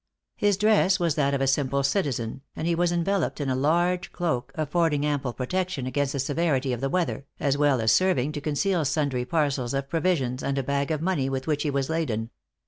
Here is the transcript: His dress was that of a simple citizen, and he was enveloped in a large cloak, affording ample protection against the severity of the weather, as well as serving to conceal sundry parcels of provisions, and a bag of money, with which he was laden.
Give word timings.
His 0.35 0.57
dress 0.57 0.99
was 0.99 1.13
that 1.13 1.35
of 1.35 1.41
a 1.41 1.45
simple 1.45 1.83
citizen, 1.83 2.41
and 2.55 2.65
he 2.65 2.73
was 2.73 2.91
enveloped 2.91 3.39
in 3.39 3.49
a 3.49 3.55
large 3.55 4.11
cloak, 4.11 4.51
affording 4.55 5.05
ample 5.05 5.31
protection 5.31 5.85
against 5.85 6.13
the 6.13 6.19
severity 6.19 6.73
of 6.73 6.81
the 6.81 6.89
weather, 6.89 7.27
as 7.39 7.55
well 7.55 7.79
as 7.79 7.91
serving 7.91 8.31
to 8.31 8.41
conceal 8.41 8.83
sundry 8.83 9.25
parcels 9.25 9.75
of 9.75 9.89
provisions, 9.89 10.41
and 10.41 10.57
a 10.57 10.63
bag 10.63 10.89
of 10.89 11.03
money, 11.03 11.29
with 11.29 11.45
which 11.45 11.61
he 11.61 11.69
was 11.69 11.87
laden. 11.87 12.31